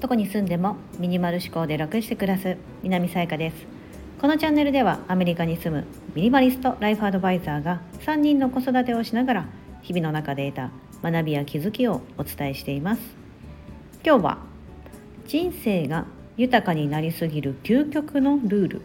[0.00, 3.56] どこに住んでもミニマル思考で楽して暮らす南さやかです。
[4.20, 5.84] このチャンネルではアメリカに住む
[6.14, 9.46] ミニマリストライフアドバイザーが3人の子育てをしながら
[9.82, 10.70] 日々の中で得た
[11.02, 13.02] 学びや気づきをお伝えしています。
[14.04, 14.38] 今日は
[15.26, 16.06] 人生が
[16.36, 18.82] 豊かになりすぎる究極のルール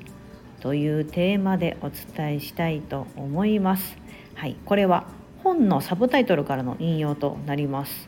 [0.62, 3.98] というテーマでお伝えしたいと思います。
[4.36, 5.19] はいこれは
[5.50, 8.07] 本のサブタイトルからの引用となります。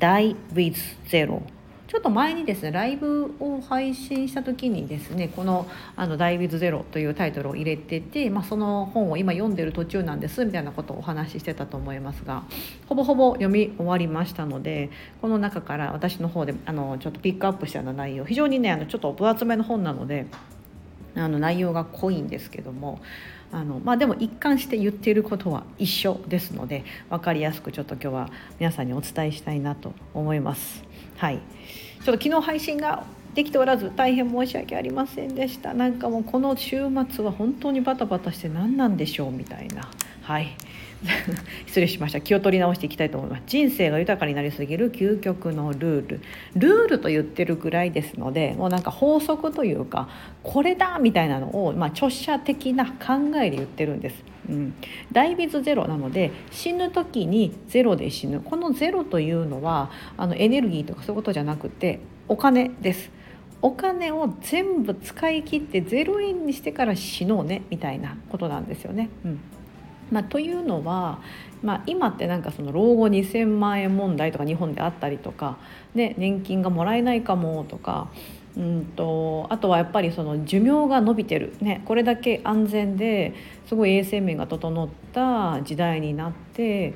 [0.00, 0.74] Die with
[1.08, 1.42] Zero
[1.86, 12.44] ちょっと前にですねライブを配信した時にですねこの「あのダイビズゼロ」というタイトルを入れてて、まあ、その本を今読んでる途中なんですみたいなことをお話ししてたと思いますが
[12.88, 20.26] ほぼほぼ読み終わりましたのでこの中から私の方であのちょっとピックアップしたような内容非常にねあのちょっと分厚めの本なので
[21.16, 23.00] あの内容が濃いんですけども
[23.52, 30.84] あのまあでも一貫して言っていることは一緒ですので分かりやすくちょっと今日は皆さんにお伝えしたいなと思います。
[31.16, 31.38] はい、
[32.04, 35.74] ちょっと昨日配信ができておらず大変申し訳ありませんでした。
[35.74, 39.88] なんかもうこの週末は本当にバタバタして何なんでしょうみたいな。
[40.22, 40.56] はい。
[41.66, 42.20] 失礼しました。
[42.20, 43.42] 気を取り直していきたいと思います。
[43.46, 46.20] 人生が豊かになりすぎる究極のルール。
[46.56, 50.08] ルールと言ってるぐらいですのでもうなんか法則というか
[50.42, 54.22] これだみたいなのを、まあ、著者的な考えで言ってるんです。
[54.48, 54.74] うん、
[55.12, 55.86] ダイビズゼロ。
[55.88, 58.40] なので死ぬ時にゼロで死ぬ。
[58.40, 63.10] このゼロというのはあのエネルギーとかそういうことじゃなくてお金です。
[63.62, 69.10] お金を全部使い切って0円にしてから死のうねみたいなことなんですよね。
[69.24, 69.40] うん。
[70.10, 71.20] まあ、というのは、
[71.62, 75.58] まあ、今ってなんかその老後2,000万円問題とか日本であったりとか、
[75.94, 78.08] ね、年金がもらえないかもとか。
[78.56, 83.34] うんとあとはやっぱりその寿命が伸びてる、ね、これだけ安全で
[83.68, 86.94] すごい衛生面が整った時代になって、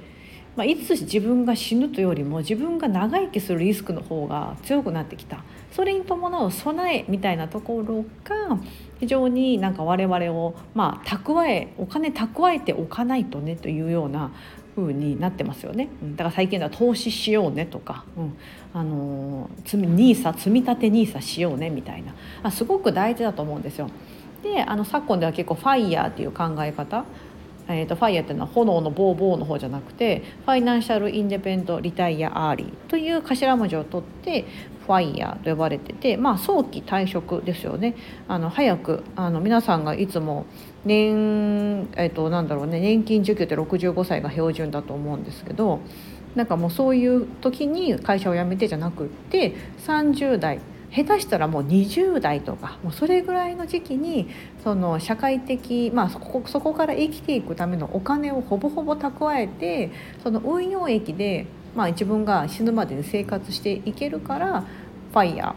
[0.56, 8.58] まあ、いつ自分が死ぬというよりも自分が長生きするリスクの方が強くなってきたそれに伴う備えみたいなところが
[9.04, 14.32] 非常になんか我々をまあ蓄えお金蓄えておかないとねというような
[14.74, 15.90] 風になってますよね。
[16.16, 18.36] だから最近では投資しようねとか、うん、
[18.72, 23.90] あの積みニーサ積み立てニーサしようねみたいなあすごく大事だと思うんですよ。
[24.42, 27.04] であの昨今では結構 FIRE っていう考え方
[27.68, 34.44] えーと、ファイヤーっていうのは炎のボーボーの方じゃなくて Financial Independ Retire Early という頭文字を取って
[34.86, 37.96] FIRE と呼ばれてて、まあ、早期退職ですよね。
[38.28, 40.44] あの早くあの皆さんがいつも
[40.84, 45.80] 年,、えーと、なんだろうね年金受給って65歳が標準だと思うんですけど
[46.34, 49.54] なんかもうそういう時に会社を辞めてじゃなくって
[49.86, 50.60] 30代
[50.94, 54.28] 下手したらもう20代とかもうそれぐらいの時期に
[54.62, 59.90] その社会的、まあ、そこそこから生きていくためのお金をほぼほぼ蓄えて
[60.22, 64.64] その運用益でまあ、自分が死ぬまでに生活していけるから
[65.12, 65.54] ファイヤ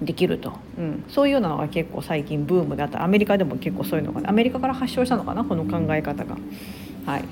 [0.00, 3.02] ーできると、うん、そういうのが結構最近ブームだった。
[3.02, 6.36] アメリカでも結構そういうのが、ね、アメリカから発祥したのかなこの考え方が。
[7.06, 7.24] はい、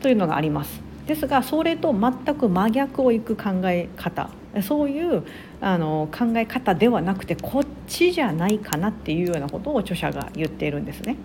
[0.00, 0.80] というのがあります。
[1.06, 4.30] ですがそれと全く真逆をいく考え方。
[4.62, 5.24] そういう
[5.62, 11.16] あの考え方ではなくてこっちじゃないかなっていうようなことを著者が言っているんですね。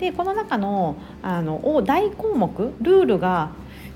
[0.00, 3.50] でこの中のあの大項目ルールが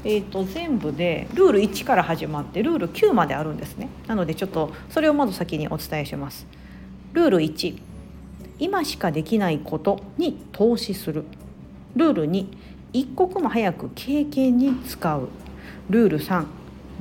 [0.04, 3.88] えーと、全部でルール1から始まってルール9まであるんですね。
[4.08, 6.46] なのでちょっとそれをまず先にお伝えします。
[7.12, 7.80] ルール1
[8.58, 11.24] 今しかできないことに投資する。
[11.94, 12.46] ルール2
[12.92, 15.28] 一刻も早く経験に使う。
[15.88, 16.46] ルール3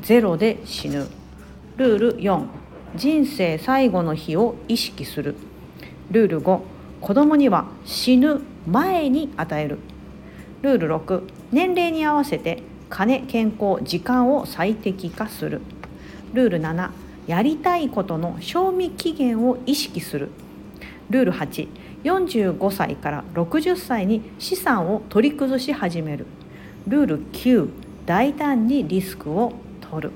[0.03, 1.07] ゼロで死ぬ。
[1.77, 2.60] ルール4
[2.95, 5.35] 人生最後の日を意識する。
[6.11, 6.59] ルール5
[6.99, 9.79] 子供には死ぬ前に与える。
[10.61, 15.61] ルール6年齢に合わせて金健康時間を最適化する。
[16.33, 16.91] ルール7
[17.27, 20.29] やりたいことの賞味期限を意識する。
[21.09, 21.31] ルール
[22.03, 26.25] 845歳から60歳に資産を取り崩し始める。
[26.87, 27.69] ルール9
[28.05, 30.11] 大胆にリスクを取る。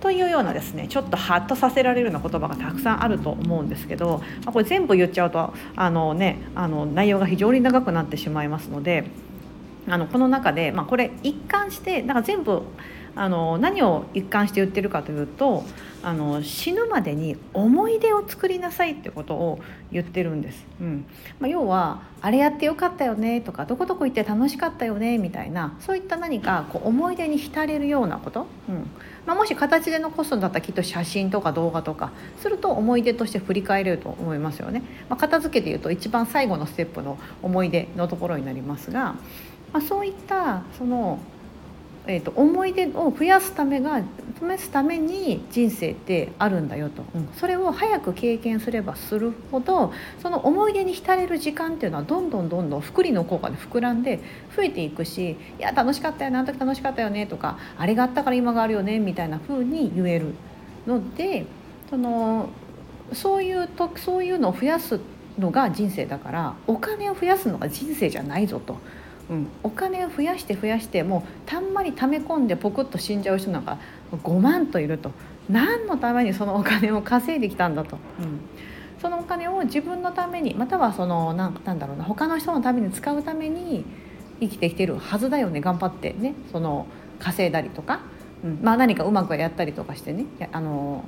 [0.00, 9.04] というようなですねちょっとハッとさせられるような言葉がたくさんあると思うんですけどまあこれ全部言っちゃうとあの、ね、あの内容が非常に長くなってしまいますので
[9.88, 12.62] あのこの中で、まあ、これ一貫してだから全部
[13.16, 15.64] あの何を一貫して言ってるかというと
[16.02, 19.58] あの死ぬまでに思い出を作りなさいってことを
[19.90, 21.04] 言ってるんです、うん。
[21.40, 28.86] まあ、要はあれやってよかったよねとかどこどこ行って楽しかったよねみたいなそういった何かこう思い出に浸れるようなこと、うん。
[29.26, 39.16] まあ、もし形で残すんだったらきっと写真とか動画とかすると思い出として振り返れると思いますよね、まあ、片付けて言うと一番最後のステップの思い出のところになりますが
[39.72, 41.18] まあ、そういったその
[42.08, 44.00] えーと、思い出を増やすためが
[44.40, 54.20] 増やすために人生ってあるんだよと、うん、それを早く経験すればするほどその思い出に浸れる時間っていうのはどんどんどんどん福利の効果で膨らんで
[54.56, 60.34] 増えていくし「いや楽しかったよねあの時楽しかったよね」とか「あれがあったから今があるよね」みたいな風に言える
[60.86, 61.44] ので
[61.90, 62.48] その
[63.12, 64.98] そういうとそういうのを増やす
[65.38, 68.76] のが人生だからお金を増やすのが人生じゃないぞと。
[69.30, 73.78] うん、お金を増やして増やしてもうたんまり溜め込んでポクッと死んじゃう人なんか
[74.12, 75.10] 5万といると。
[75.48, 78.40] 何のためにそのお金を稼いできたんだと、うん、
[79.00, 83.84] そのお金を自分のためにまたはそのなんなんだろうな他の人のために使うために
[84.40, 86.34] 生きてきてるはずだよね頑張ってね。
[86.52, 86.86] その
[87.18, 88.00] 稼いだりとか、
[88.44, 90.26] うん、まあ何かうまくやったりとかしてね。
[90.52, 91.04] あの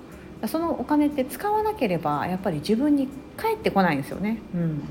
[0.47, 4.41] そのお金って使わなければやっぱり自分に返ってこないんですよね。
[4.55, 4.83] うん、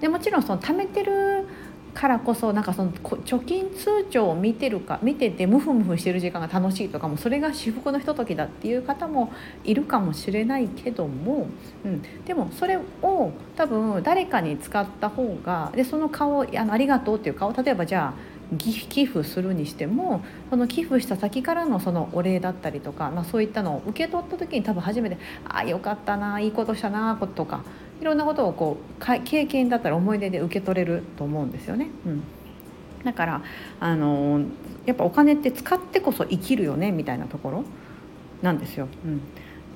[0.00, 1.46] でもちろんその貯めてる
[1.94, 9.32] からこそなんかその貯金通帳を見てるか見ててムフムフしてる時間が楽しいとかもそれが至福のひとときだっていう方も
[9.64, 11.48] いるかもしれないけども、
[11.84, 25.16] うん、でもそれを多分誰かに使った方がでその顔あのありがとうっていう顔例えばじゃあ寄付するにしてもその寄付した先からのそのお礼だったりとか、まあ、そういったのを受け取った時に多分初めて
[25.48, 27.62] 「ああよかったないいことしたな」とか
[28.02, 31.86] いろんなことをこう経験だったら思い出で受け取れると思うんですよね。
[32.04, 32.24] うん、
[33.04, 33.42] だから
[33.78, 34.40] あの
[34.86, 37.64] やっぱお金って使ってこそ生きるよねみたいなところ
[38.42, 38.88] なんですよ。
[39.04, 39.20] うん、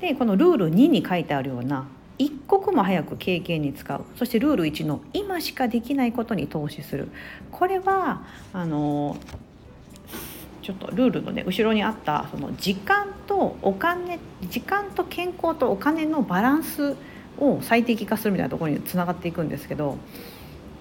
[0.00, 1.86] でこのルール2に書いてあるような
[2.18, 7.08] 一刻も早く経験に使うそしてルール1の今しかできないことに投資する
[7.52, 9.16] これはあの
[10.62, 14.18] ちょっとルールのね後ろにあったその時間とお金
[14.50, 16.96] 時間と健康とお金のバランス
[17.38, 19.98] を最適化するみたいなところにつながっていくんですけど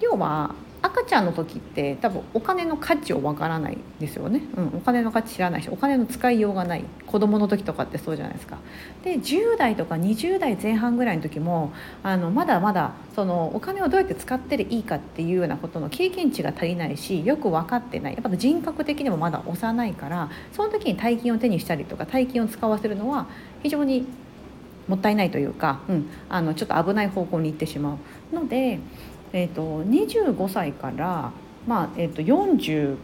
[0.00, 6.84] 要は赤ちゃんの時って多分お金の価値をわからないですよね、うん、お金の価値知らないしお金の使いようがない。
[7.06, 8.58] 子供の時とかってそうじゃないですか。
[9.02, 11.72] で10代とか20代前半ぐらいの時も
[12.02, 18.12] あのまだまだそのお金をどうやって使っていいかっていうようなことの経験値が足りないしよく分かってない。
[18.14, 23.26] やっぱ人格的にもまだ幼いからその時に大金を手にしたりとか大金を使わせるのは
[23.62, 24.06] 非常に
[24.88, 27.98] もったいないというか、うん、あのちょっと危ない方向に行ってしま
[28.32, 28.78] うので、
[29.32, 31.32] えーと、25歳から、
[31.66, 32.96] まあえーと、45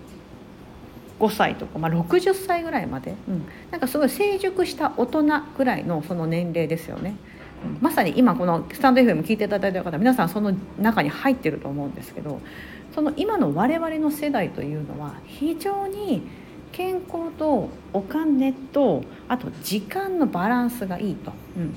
[1.31, 5.25] 歳とか、まあ、60歳ぐらいまで、うん、なんかすごい成熟した大人
[5.57, 7.17] ぐらいのその年齢ですよね。
[7.81, 12.41] まさに今このスタンド FM 聞いていただいた方皆さんその中に入ってると思うんですけど
[12.93, 16.23] その今の我々の世代というのは非常に
[16.73, 21.33] 健康とお金とあと時間のバランスがいいと。
[21.57, 21.75] うん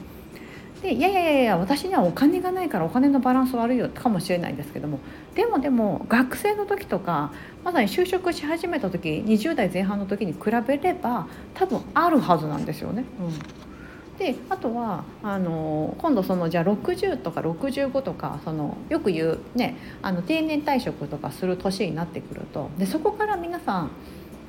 [0.86, 5.00] でいやいやいや私にはお金がないからお金のバランス悪いよかもしれないんですけども
[5.34, 7.32] でもでも学生の時とか
[7.64, 13.04] まさに就職し始めた時20代前半の時に比べれば多分あるはずなんですよね。
[13.20, 23.92] うん、であとはあの今度そのじゃあ60とか65とかそのよく言うねあの定年退職とかする年になってくるとでそこから皆さん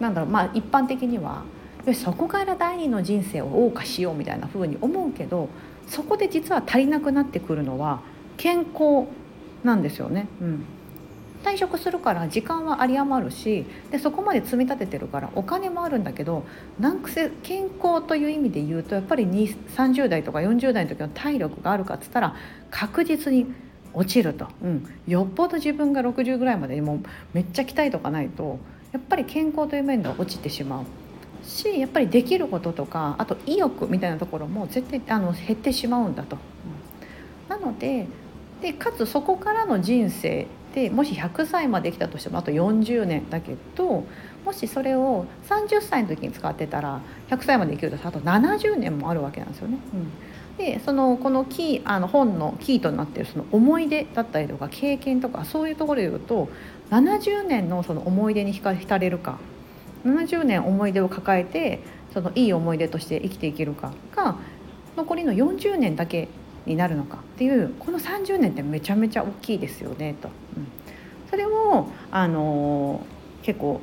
[0.00, 1.42] なんだろうまあ一般的には
[1.94, 5.48] そこから第二の人生を謳歌しようみたいな風に思うけど
[5.86, 8.00] そこで実は足りなくなってくるのは
[8.36, 9.06] 健康
[9.62, 10.28] なんですよね。
[10.40, 10.64] うん。
[11.44, 16.44] 退職するから時間は有り余るしでそこまで積み立ててるからお金もあるんだけど
[16.80, 22.34] 難癖健康という意味で言うとやっぱり30代とか40代の時の体力があるかっつったら
[22.72, 23.46] 確実に
[23.94, 27.00] 落ちると、うん、よっぽど自分が60ぐらいまでにもう
[27.32, 28.58] めっちゃ鍛えとかないと
[28.92, 30.84] やっぱり健康という面では落ちてしまう
[31.46, 36.38] しやっぱりできることとかあと意欲みたいなところも絶対あの減ってしまうんだと。
[37.48, 38.06] なので
[38.60, 44.04] でかつそこからの人生でもし100歳まで来たとしてもあと40年だけど
[44.44, 49.78] もしそれを30歳の時に使ってたら100歳まで生きるとあと70年もあるわけなんですよね。
[49.94, 50.10] うん
[50.56, 56.48] でそのこのキーあの本のキーとなっているその思い出だったりとか経験とかそういうところで言うと
[56.90, 59.38] 70年のその思い出に浸れるか。
[60.04, 61.80] 70年思い出を抱えて
[62.14, 64.36] そのいい思い出として生きていけるかが
[64.96, 66.28] 残りの40年だけ
[66.64, 67.18] になるのか。
[67.18, 70.28] っていうこの30年ってめちゃめちゃ大きいですよねと。
[70.56, 70.66] うん、
[71.28, 73.04] それをあの
[73.42, 73.80] 結構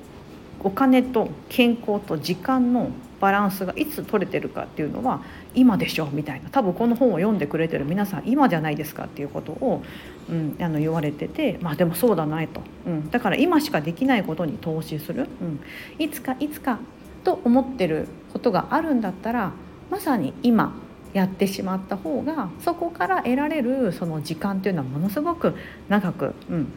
[0.64, 5.22] お金と健康と時間のバランスがいつ取れてるかっていうのは
[5.56, 6.08] 今でしょ？
[6.12, 6.50] みたいな。
[6.50, 9.84] 多分この本を読んでくれてる皆さん今じゃないですかっていうことを、
[10.30, 15.60] うん、あの言われててまあでもそうだないと、うん、だから今しかできないことに投資する、うん、
[16.04, 16.80] いつかいつか
[17.24, 19.52] と思ってることがあるんだったら
[19.90, 20.74] まさに今
[21.14, 25.54] やってしまった方がそこから得られるその時間っていうのはものすごく
[25.88, 26.68] 長く、うん、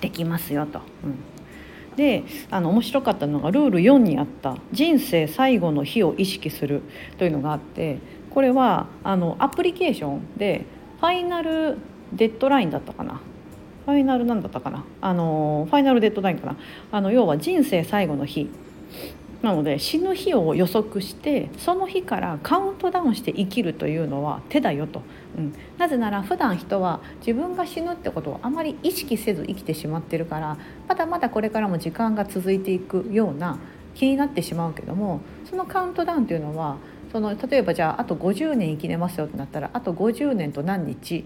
[0.00, 0.80] できますよと。
[1.04, 1.39] うん。
[1.96, 6.82] であの面白かったのがルール4にあった「人生最後の日を意識する」
[7.18, 7.98] というのがあって
[8.30, 10.64] これはあのアプリケーションで
[11.00, 11.78] ファイナル
[12.12, 13.20] デッドラインだったかな。
[13.86, 14.84] ファイナルなんだったかな。
[15.00, 16.56] あのファイナルデッドラインかな。
[16.92, 18.48] あの要は人生最後の日。
[19.42, 25.02] なので死ぬ日を予測してその日からカウントダウンして生きるというのは手だよと、
[25.38, 33.58] うん、なぜなら普段人は自分が死ぬってことをあまり意識せず生きてしまってるからまだまだこれからも時間が続いていくような
[33.94, 36.76] 気になってしまうけどもそのカウントダウンというのは
[37.10, 41.24] その例えばじゃああと50年生きれますよってなったらあと50年と何日？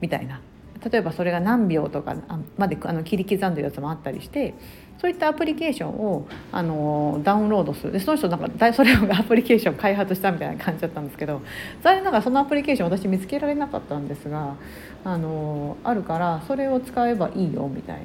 [0.00, 0.40] みたいな。
[0.82, 2.16] 例えばそれが何秒とか
[2.56, 4.54] まであの切り刻んでるやつもあったりして
[5.00, 11.40] そういったアプリケーションをあのダウンロードするでその人なんかそれをアプリケーション開発したみたいな感じだったんですけど
[11.82, 14.56] 残念ながらそのアプリケーション私見つけられなかったんですが
[15.04, 18.02] あのあるからそれを使えばいいよみたいな。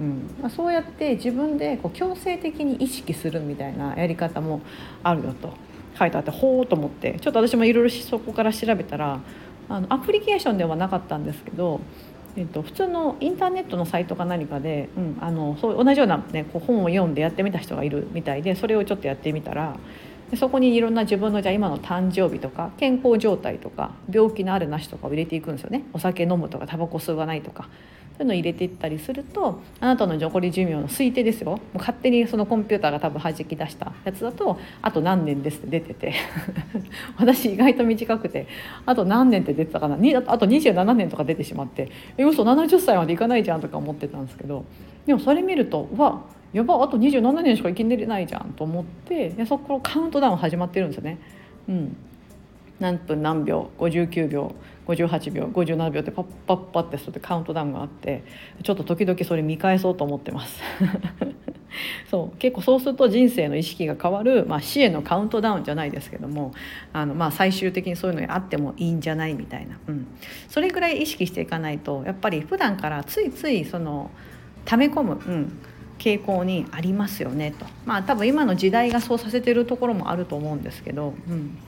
[0.00, 4.60] うんまあ、そうやって自分でこう強制的に意識するみたいなやり方も
[5.04, 5.50] あるよと
[5.96, 9.20] 書いてあってほうと思ってちょっと私もいろいろそこから調べたら
[9.68, 11.80] あのアプリケーションではなかったんですけど
[12.36, 19.76] えっと、普通のインターネットのサイトか何かで、うん、あのそう同じような、ね、こう本を読んでやってみた人がいるみたいでそれをちょっとやってみたら
[20.36, 25.84] そこにいろんな自分のじゃ今の誕生日とか健康状態とか病気のあるなしとかを入れていくんですよね。
[25.92, 27.68] お酒飲むとかタバコ吸わないとか。
[28.16, 31.50] そういうのを入れていったりするとあなたの残り寿命の推定ですよ。
[31.50, 36.14] もう勝手にそのコンピューターが多分弾き出したやつだとあと何年ですって出てて。
[37.18, 38.46] 私意外と短くて
[38.86, 39.96] あと何年って出てたかな。
[39.96, 44.64] あと27年とか出てしまってえ嘘70歳までいかないじゃんとか思ってたんですけど
[45.06, 51.18] でもそれ見るとうわやばあと27年しか生きれないじゃんと思ってでそこからカウントダウン始まってるんですよね。
[51.68, 51.96] うん。
[52.78, 54.54] 何分何秒59秒。
[54.86, 58.24] 58秒57秒ってパッパッパってそれでカウントダウンがあって
[58.62, 60.60] ちょっと時々それ見返そうと思ってます。
[62.08, 66.52] そう結構そうすると人生の意識が変わる、まあ、死へのカウントダウンじゃないですけども
[66.92, 70.06] あの、まあ、最終的にそういうのにあってもいいんじゃないみたいな、うん、
[70.48, 74.12] それぐらい意識していかないとやっぱり普段からついついその
[74.66, 75.58] 溜め込む、うん、
[75.98, 77.66] 傾向にありますよねと。
[77.84, 81.14] まあ多分今の時代がそうさせてるところもあると思うんですけど。
[81.28, 81.58] うん。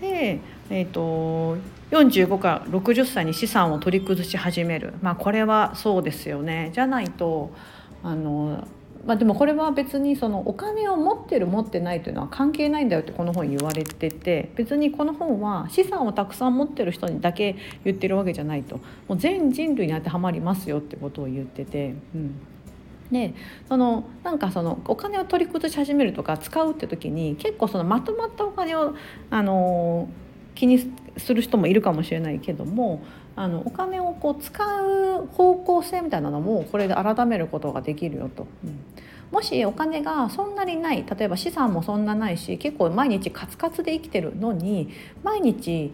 [0.00, 1.56] で、えーと、
[1.90, 6.70] 45から60歳に資産を取り崩し始める、まあ、これはそうですよね。
[6.74, 7.50] じゃないと
[8.02, 8.66] あの、
[9.06, 18.80] まあ、でもこれは別にそのお金を持ってる持ってないというのは関係ないんだよってこの本に言われてて別にこの本は資産をたくさん持ってる人にだけ言ってるわけじゃないと。
[19.08, 21.94] もう全人類に当てはまりますよってことを言ってて。
[22.14, 22.34] うん。
[23.10, 23.32] で
[23.66, 28.94] そのなんかそのお金を取り崩し始めるとか使うって時に結構そのまとまったお金を
[29.30, 30.10] あの
[30.58, 33.00] 気にする人もいるかもしれないけども
[33.36, 38.48] あのお金をこう使う方向性みたいなのもこれで改めることができるよと。
[38.64, 38.80] うん。
[39.30, 44.88] もしお金がそんなにない例えば資産もそんなないし結構毎日カツカツで生きてるのに
[45.22, 45.92] 毎日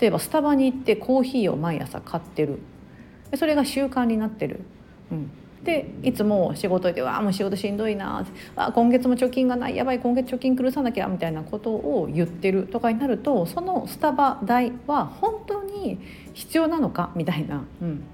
[0.00, 2.58] 例えばスタバに行ってコーヒーを毎朝買ってる。
[3.36, 4.60] それが習慣になってる、
[5.12, 5.30] うん、
[5.66, 15.98] でいつも仕事で「わあもう仕事しんどいな」あ「今月も貯金がないやばい今月貯金崩さなきゃ」みたいなことを言ってるとかになるとそのスタバ代は本当に
[16.32, 18.04] 必要なのかみたいな、うん、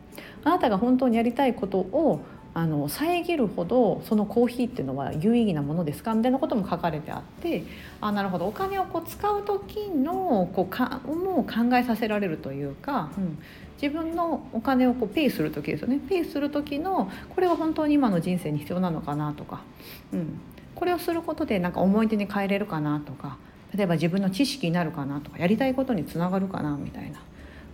[0.44, 2.20] あなたが本当にやりたいことを
[2.54, 7.64] あの遮るほどそのコーヒーっていうのは有意義なものですかみたいなことも書かれてあって
[8.00, 8.46] あなるほど。
[8.46, 13.38] お金をこう使う時のこうかもう考えさせられるというか、うん、
[13.80, 15.98] 自分のお金をこうペイする時ですよね。
[16.08, 19.62] ペイする時のこれは本当に今の人生に必要なのかなとか、
[20.12, 20.38] うん、
[20.74, 23.38] これをすることでなんか思い出に変えれるかなとか
[23.74, 27.20] 例えば自分の知識になるかなとかやりたいことにつながるかなみたいな。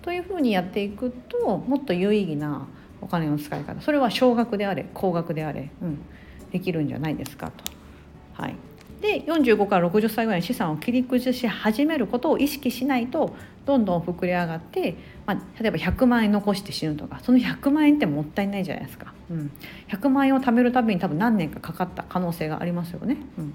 [0.03, 2.67] というふうにやっていくともっと有意義な
[3.00, 3.81] お金の使い方。
[3.81, 5.99] それは少額であれ高額であれ、うん、
[6.50, 7.64] できるんじゃないですかと。
[8.35, 8.55] はい、
[9.00, 13.35] で45から60歳ぐらいに資産を切り崩し始めることを意識しないと
[13.67, 19.50] どんどん膨れ上がって、まあ、例えば100万円残して死ぬとかその100万円ってもったいないじゃないですか、うん、
[19.88, 23.17] 100万円を貯めるために多分何年かかかった可能性がありますよね。
[23.38, 23.55] うん。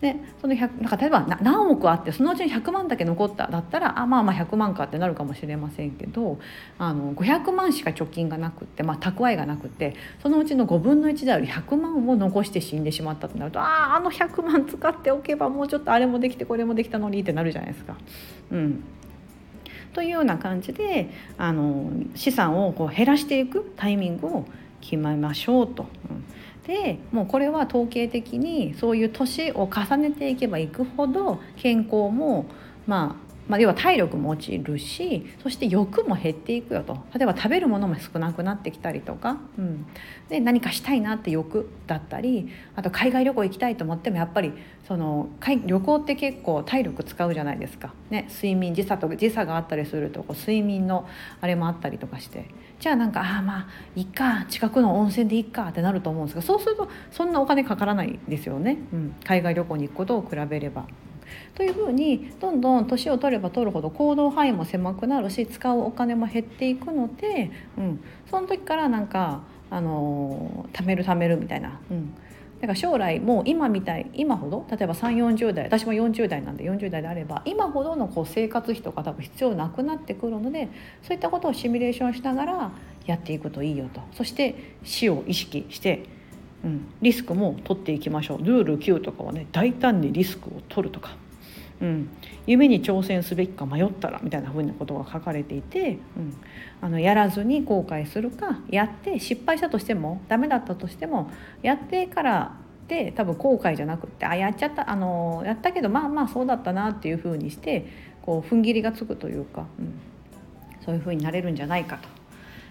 [0.00, 6.38] でその1なんか例えば何億あってそのうちに100万だけ残っただったらあまあまあ100万かってなるかもしれませんけど
[6.78, 17.96] あの500万しか貯金がなくって、まあ、蓄えがなくてそのうちの5分の1である100万を残して死んでしまったとなるとあああの100万使っておけばもうちょっとあれもできてこれもできたのにってなるじゃないですか。
[18.50, 18.84] うん
[19.94, 24.44] というような感じであの資産をこう減らしていくタイミングを
[24.82, 25.86] 決めましょうと。
[26.10, 26.15] うん
[26.66, 32.46] でもうこれは統計的にそういう年を重ねていけばいくほど健康も
[32.86, 36.98] まあまあ、要は体力も落ちるしそして欲も減っていくよと。
[37.14, 39.86] 例えば食べるものも少なくなってきたりとか、うん、
[40.28, 44.52] で何かしたいなって欲だったりあと海外旅行行きたいと思ってもやっぱり
[44.88, 45.28] その
[45.64, 51.08] 旅行って結構体力使うじゃないですか、ね、睡眠時差と時差があったりするとこう睡眠の
[51.40, 52.46] あれもあったりとかして。
[52.78, 60.86] じゃあなんかああまあいっか近くの温泉でいっかってなると思うんですがそうするとそんなお金かからないですよね、うん、海外旅行に行くことを比べれば。
[61.56, 71.80] というふうにどんどん年を取れば取るほど行動範囲も狭くなるし使うお金も減っていくので、うん、その時からなんかあの貯める貯めるみたいな。
[71.90, 72.14] うん
[72.66, 80.68] だから将来もう今みたい今ほど例えば3 4 0代私も40代なんで40代であれば今ほどのこう生活費とか多分必要なくなってくるので
[81.02, 82.72] そういったことをシミュレーションしながら
[83.06, 84.00] やっていくといいよと。
[84.12, 86.16] そして死を意識して
[86.64, 88.44] うん、リスクも取っていきましょう。
[88.44, 91.14] ルール9とかはね大胆にリスクを取るとか、
[91.80, 92.08] うん、
[92.46, 96.36] 夢に挑戦すべきか迷ったらみたいなふうなことが書かれていて、うん、
[96.80, 101.30] あのやらずに後悔するかやって失敗したとしてもダメだったとしても
[101.62, 102.56] やってから
[102.88, 107.86] で多分後悔じゃなくってあやっちゃったあのやったけどまあまあそうだったなっていうふうにして
[108.22, 109.94] こう踏ん切りがつくというか、うん、
[110.84, 112.08] そういうふうになれるんじゃないかと。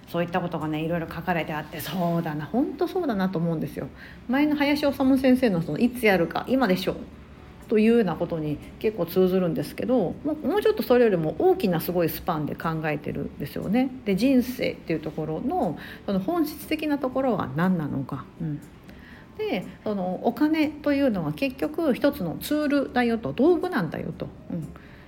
[0.07, 3.87] そういったことがねいろいろ書かれてあってそうだな本当そうだなと思うんですよ。
[4.27, 6.95] 前の林修先生のそのいつやるか今でしょう。
[7.67, 13.89] というようなことに結構通ずるんですけどもうちょっとそれよりも大きなすごいスパンで考えてるんですよね。
[14.05, 18.25] で人生っていうところのその本質的なところは何なのか。
[18.41, 18.61] うん
[19.37, 24.67] でそのお金というのは結局一つのツールだよと道具なんだよと、うん、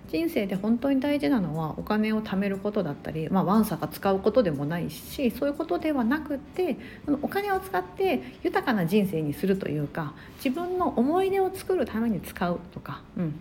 [0.10, 13.36] 人生で本当に大事なのはお金を貯めることだったり、まあ、ワンサが使うことでもないしそういうことではなくてそのお金を使って豊かな人生にするというか自分の思い出を作るために使うとか、うん、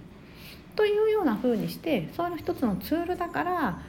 [0.74, 3.80] というような風にしてその一つのツールだから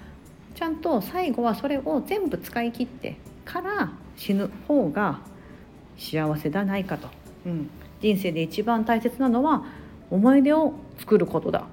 [0.54, 5.20] ちゃんと最後はそれを全部使い切ってから死ぬ方が
[5.98, 7.10] 幸せではないかと、
[7.48, 7.70] うん、
[8.02, 9.66] 人生で一番大切なのは
[10.12, 11.66] 思い出を作ることだ。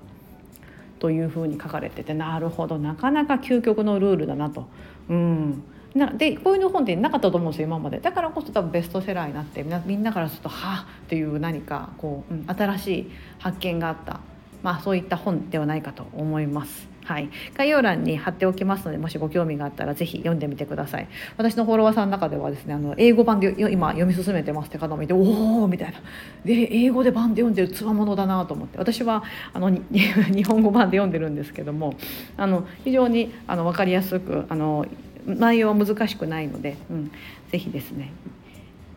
[1.05, 4.67] というふうに書かれててなるほどなかなか究極のルールだなと。
[5.11, 5.62] うん。
[5.95, 8.01] なでこういう本ってなかったと思うんですよ今まで。
[8.01, 14.21] だからこそ多分ベストセラーになってみんなからすると「はあ」っていう何かこう、うん、新しい発見があった、
[14.64, 16.88] まあ、そういった本ではないかと思います。
[17.05, 21.09] はい、概要欄に貼っておきますのでもしご興味があったら是非読んでみてください。
[21.37, 26.00] 私のフォロワーさんの中ではですねあの英語版で今読み進めてますって方もいておおみたいな。
[26.46, 28.79] で英語で版で読んでるつわものだなと思って。
[28.79, 29.22] 私は
[29.53, 31.94] あの 日本語版で読んでるんですけども
[32.38, 34.87] あの非常にあの分かりやすくあの
[35.27, 37.11] 内容は難しくないので、うん、
[37.50, 38.12] ぜひですね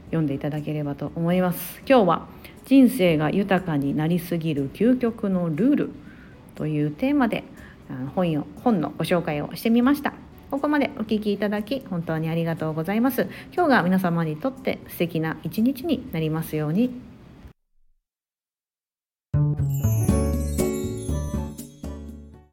[0.05, 1.81] 読んでいただければと思います。
[1.85, 2.27] 今日は
[2.67, 5.89] 人生が豊かになりすぎる究極のルール
[6.55, 7.45] というテーマで
[8.13, 10.13] 本を本のご紹介をしてみました。
[10.51, 13.29] ここまでお聴きいただき本当にありがとうございます。
[13.53, 16.91] 今日が皆様にとって素敵な一日になりますように。